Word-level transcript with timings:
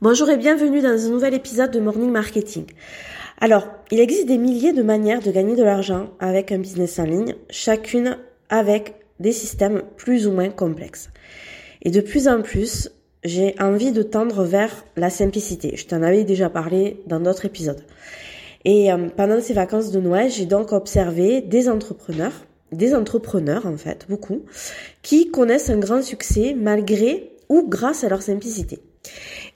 Bonjour 0.00 0.30
et 0.30 0.36
bienvenue 0.36 0.80
dans 0.80 1.06
un 1.06 1.10
nouvel 1.10 1.34
épisode 1.34 1.72
de 1.72 1.80
Morning 1.80 2.12
Marketing. 2.12 2.66
Alors, 3.40 3.66
il 3.90 3.98
existe 3.98 4.28
des 4.28 4.38
milliers 4.38 4.72
de 4.72 4.84
manières 4.84 5.20
de 5.20 5.32
gagner 5.32 5.56
de 5.56 5.64
l'argent 5.64 6.10
avec 6.20 6.52
un 6.52 6.58
business 6.58 7.00
en 7.00 7.02
ligne, 7.02 7.34
chacune 7.50 8.16
avec 8.48 8.94
des 9.18 9.32
systèmes 9.32 9.82
plus 9.96 10.28
ou 10.28 10.30
moins 10.30 10.50
complexes. 10.50 11.10
Et 11.82 11.90
de 11.90 12.00
plus 12.00 12.28
en 12.28 12.42
plus, 12.42 12.92
j'ai 13.24 13.56
envie 13.58 13.90
de 13.90 14.04
tendre 14.04 14.44
vers 14.44 14.84
la 14.96 15.10
simplicité. 15.10 15.76
Je 15.76 15.86
t'en 15.86 16.04
avais 16.04 16.22
déjà 16.22 16.48
parlé 16.48 17.02
dans 17.08 17.18
d'autres 17.18 17.46
épisodes. 17.46 17.82
Et 18.64 18.92
euh, 18.92 19.08
pendant 19.16 19.40
ces 19.40 19.52
vacances 19.52 19.90
de 19.90 19.98
Noël, 19.98 20.30
j'ai 20.30 20.46
donc 20.46 20.70
observé 20.70 21.40
des 21.40 21.68
entrepreneurs, 21.68 22.44
des 22.70 22.94
entrepreneurs 22.94 23.66
en 23.66 23.76
fait, 23.76 24.06
beaucoup, 24.08 24.44
qui 25.02 25.32
connaissent 25.32 25.70
un 25.70 25.78
grand 25.78 26.02
succès 26.02 26.54
malgré 26.56 27.32
ou 27.48 27.68
grâce 27.68 28.04
à 28.04 28.08
leur 28.08 28.22
simplicité. 28.22 28.78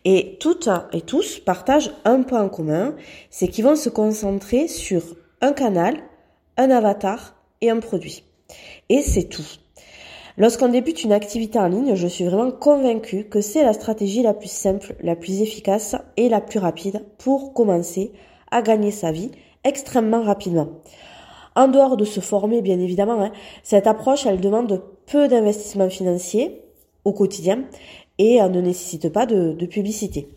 Et 0.04 0.36
toutes 0.40 0.68
et 0.92 1.00
tous 1.00 1.38
partagent 1.38 1.92
un 2.04 2.22
point 2.22 2.42
en 2.42 2.48
commun, 2.48 2.96
c'est 3.30 3.48
qu'ils 3.48 3.64
vont 3.64 3.76
se 3.76 3.88
concentrer 3.88 4.66
sur 4.66 5.02
un 5.40 5.52
canal, 5.52 5.96
un 6.56 6.70
avatar 6.70 7.34
et 7.60 7.70
un 7.70 7.78
produit. 7.78 8.24
Et 8.88 9.02
c'est 9.02 9.28
tout. 9.28 9.46
Lorsqu'on 10.38 10.68
débute 10.68 11.04
une 11.04 11.12
activité 11.12 11.58
en 11.58 11.68
ligne, 11.68 11.94
je 11.94 12.06
suis 12.06 12.24
vraiment 12.24 12.50
convaincue 12.50 13.24
que 13.24 13.40
c'est 13.40 13.62
la 13.62 13.74
stratégie 13.74 14.22
la 14.22 14.34
plus 14.34 14.50
simple, 14.50 14.96
la 15.02 15.14
plus 15.14 15.42
efficace 15.42 15.94
et 16.16 16.28
la 16.28 16.40
plus 16.40 16.58
rapide 16.58 17.04
pour 17.18 17.52
commencer 17.52 18.12
à 18.50 18.62
gagner 18.62 18.90
sa 18.90 19.12
vie 19.12 19.30
extrêmement 19.62 20.22
rapidement. 20.22 20.68
En 21.54 21.68
dehors 21.68 21.98
de 21.98 22.04
se 22.04 22.20
former, 22.20 22.62
bien 22.62 22.80
évidemment, 22.80 23.22
hein, 23.22 23.32
cette 23.62 23.86
approche, 23.86 24.24
elle 24.24 24.40
demande 24.40 24.82
peu 25.06 25.28
d'investissement 25.28 25.90
financier 25.90 26.62
au 27.04 27.12
quotidien 27.12 27.64
et 28.18 28.40
ne 28.40 28.60
nécessite 28.60 29.08
pas 29.08 29.26
de, 29.26 29.66
publicité. 29.66 30.28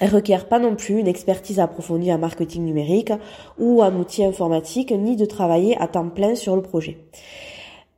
Elle 0.00 0.10
requiert 0.10 0.48
pas 0.48 0.58
non 0.58 0.74
plus 0.74 0.98
une 0.98 1.06
expertise 1.06 1.60
approfondie 1.60 2.12
en 2.12 2.18
marketing 2.18 2.64
numérique 2.64 3.12
ou 3.58 3.82
en 3.82 3.94
outils 3.94 4.24
informatiques, 4.24 4.90
ni 4.90 5.16
de 5.16 5.24
travailler 5.24 5.76
à 5.80 5.86
temps 5.86 6.08
plein 6.08 6.34
sur 6.34 6.56
le 6.56 6.62
projet. 6.62 6.98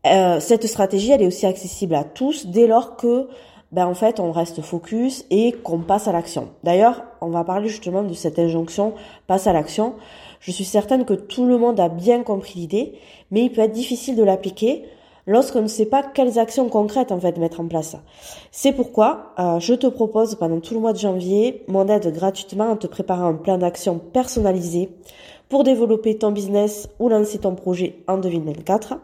Euh, 0.07 0.39
cette 0.41 0.67
stratégie, 0.67 1.11
elle 1.11 1.23
est 1.23 1.27
aussi 1.27 1.47
accessible 1.47 1.95
à 1.95 2.05
tous 2.05 2.47
dès 2.47 2.67
lors 2.67 2.97
que, 2.97 3.29
ben 3.73 3.87
en 3.87 3.95
fait, 3.95 4.20
on 4.20 4.31
reste 4.31 4.61
focus 4.61 5.25
et 5.31 5.53
qu'on 5.53 5.81
passe 5.81 6.07
à 6.07 6.13
l'action. 6.13 6.51
D'ailleurs, 6.65 7.03
on 7.20 7.29
va 7.29 7.45
parler 7.45 7.69
justement 7.69 8.03
de 8.03 8.15
cette 8.15 8.39
injonction 8.39 8.92
passe 9.27 9.47
à 9.47 9.53
l'action. 9.53 9.95
Je 10.41 10.53
suis 10.53 10.65
certaine 10.65 11.05
que 11.05 11.15
tout 11.15 11.47
le 11.47 11.59
monde 11.59 11.81
a 11.81 11.89
bien 11.89 12.23
compris 12.23 12.61
l'idée, 12.61 12.95
mais 13.31 13.45
il 13.45 13.53
peut 13.53 13.63
être 13.63 13.73
difficile 13.73 14.17
de 14.17 14.23
l'appliquer 14.23 14.85
lorsqu'on 15.27 15.63
ne 15.63 15.67
sait 15.67 15.87
pas 15.87 16.03
quelles 16.03 16.39
actions 16.39 16.69
concrètes 16.69 17.13
en 17.13 17.21
fait 17.21 17.39
mettre 17.39 17.61
en 17.61 17.67
place. 17.67 17.97
C'est 18.51 18.73
pourquoi 18.73 19.35
euh, 19.39 19.59
je 19.61 19.75
te 19.75 19.87
propose 19.87 20.37
pendant 20.37 20.61
tout 20.61 20.75
le 20.75 20.81
mois 20.81 20.93
de 20.93 20.99
janvier 20.99 21.65
mon 21.69 21.89
aide 21.89 22.13
gratuitement 22.15 22.71
en 22.71 22.77
te 22.77 22.87
préparant 22.87 23.29
un 23.29 23.35
plan 23.35 23.59
d'action 23.59 23.99
personnalisé 23.99 24.91
pour 25.49 25.65
développer 25.65 26.19
ton 26.19 26.33
business 26.33 26.89
ou 26.99 27.09
lancer 27.09 27.39
ton 27.39 27.55
projet 27.55 28.03
en 28.09 28.19
2024. 28.19 28.99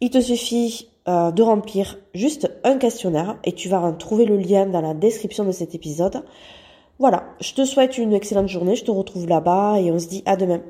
Il 0.00 0.10
te 0.10 0.20
suffit 0.20 0.88
euh, 1.08 1.30
de 1.30 1.42
remplir 1.42 1.98
juste 2.14 2.50
un 2.64 2.78
questionnaire 2.78 3.38
et 3.44 3.52
tu 3.52 3.68
vas 3.68 3.80
en 3.80 3.92
trouver 3.92 4.24
le 4.24 4.36
lien 4.36 4.66
dans 4.66 4.80
la 4.80 4.94
description 4.94 5.44
de 5.44 5.52
cet 5.52 5.74
épisode. 5.74 6.24
Voilà, 6.98 7.24
je 7.40 7.52
te 7.54 7.64
souhaite 7.64 7.98
une 7.98 8.12
excellente 8.12 8.48
journée, 8.48 8.76
je 8.76 8.84
te 8.84 8.90
retrouve 8.90 9.26
là-bas 9.26 9.80
et 9.80 9.90
on 9.90 9.98
se 9.98 10.06
dit 10.06 10.22
à 10.26 10.36
demain. 10.36 10.60